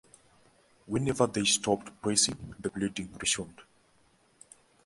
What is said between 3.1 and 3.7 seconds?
resumed.